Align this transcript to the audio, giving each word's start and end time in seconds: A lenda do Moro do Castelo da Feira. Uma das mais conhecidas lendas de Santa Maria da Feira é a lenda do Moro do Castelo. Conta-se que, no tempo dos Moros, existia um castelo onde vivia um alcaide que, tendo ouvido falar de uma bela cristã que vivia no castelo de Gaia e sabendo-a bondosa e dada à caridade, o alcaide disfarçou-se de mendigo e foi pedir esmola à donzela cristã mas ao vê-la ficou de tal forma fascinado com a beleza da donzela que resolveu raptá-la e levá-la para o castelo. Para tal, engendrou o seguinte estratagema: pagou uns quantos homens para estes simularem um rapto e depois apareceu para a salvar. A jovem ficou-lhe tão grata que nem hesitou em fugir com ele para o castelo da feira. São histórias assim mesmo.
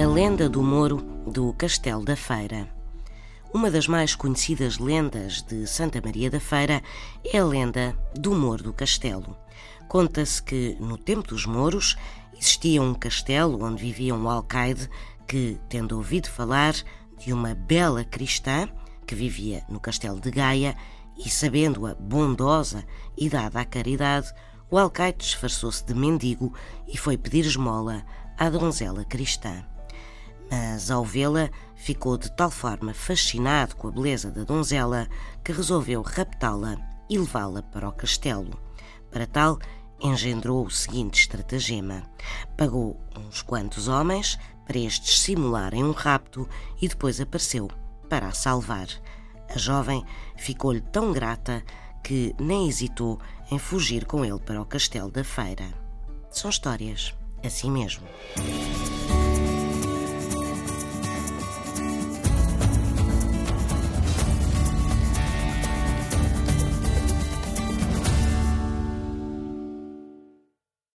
A 0.00 0.06
lenda 0.06 0.48
do 0.48 0.62
Moro 0.62 0.98
do 1.26 1.52
Castelo 1.54 2.04
da 2.04 2.14
Feira. 2.14 2.68
Uma 3.52 3.68
das 3.68 3.88
mais 3.88 4.14
conhecidas 4.14 4.78
lendas 4.78 5.42
de 5.42 5.66
Santa 5.66 6.00
Maria 6.00 6.30
da 6.30 6.38
Feira 6.38 6.80
é 7.24 7.38
a 7.38 7.44
lenda 7.44 7.98
do 8.14 8.32
Moro 8.32 8.62
do 8.62 8.72
Castelo. 8.72 9.36
Conta-se 9.88 10.40
que, 10.40 10.76
no 10.78 10.96
tempo 10.96 11.26
dos 11.26 11.46
Moros, 11.46 11.96
existia 12.32 12.80
um 12.80 12.94
castelo 12.94 13.60
onde 13.64 13.82
vivia 13.82 14.14
um 14.14 14.28
alcaide 14.28 14.88
que, 15.26 15.58
tendo 15.68 15.96
ouvido 15.96 16.30
falar 16.30 16.74
de 17.18 17.32
uma 17.32 17.56
bela 17.56 18.04
cristã 18.04 18.68
que 19.04 19.16
vivia 19.16 19.64
no 19.68 19.80
castelo 19.80 20.20
de 20.20 20.30
Gaia 20.30 20.76
e 21.18 21.28
sabendo-a 21.28 21.96
bondosa 21.96 22.84
e 23.16 23.28
dada 23.28 23.58
à 23.58 23.64
caridade, 23.64 24.32
o 24.70 24.78
alcaide 24.78 25.18
disfarçou-se 25.18 25.84
de 25.84 25.92
mendigo 25.92 26.54
e 26.86 26.96
foi 26.96 27.18
pedir 27.18 27.44
esmola 27.44 28.04
à 28.38 28.48
donzela 28.48 29.04
cristã 29.04 29.66
mas 30.50 30.90
ao 30.90 31.04
vê-la 31.04 31.50
ficou 31.74 32.16
de 32.16 32.30
tal 32.32 32.50
forma 32.50 32.94
fascinado 32.94 33.76
com 33.76 33.88
a 33.88 33.90
beleza 33.90 34.30
da 34.30 34.44
donzela 34.44 35.08
que 35.44 35.52
resolveu 35.52 36.02
raptá-la 36.02 36.76
e 37.08 37.18
levá-la 37.18 37.62
para 37.62 37.88
o 37.88 37.92
castelo. 37.92 38.58
Para 39.10 39.26
tal, 39.26 39.58
engendrou 40.00 40.66
o 40.66 40.70
seguinte 40.70 41.20
estratagema: 41.20 42.02
pagou 42.56 43.00
uns 43.16 43.42
quantos 43.42 43.88
homens 43.88 44.38
para 44.66 44.78
estes 44.78 45.20
simularem 45.20 45.82
um 45.82 45.92
rapto 45.92 46.48
e 46.80 46.88
depois 46.88 47.20
apareceu 47.20 47.68
para 48.08 48.28
a 48.28 48.32
salvar. 48.32 48.88
A 49.48 49.58
jovem 49.58 50.04
ficou-lhe 50.36 50.80
tão 50.80 51.12
grata 51.12 51.62
que 52.02 52.34
nem 52.38 52.68
hesitou 52.68 53.18
em 53.50 53.58
fugir 53.58 54.04
com 54.04 54.24
ele 54.24 54.38
para 54.38 54.60
o 54.60 54.66
castelo 54.66 55.10
da 55.10 55.24
feira. 55.24 55.72
São 56.30 56.50
histórias 56.50 57.14
assim 57.42 57.70
mesmo. 57.70 58.06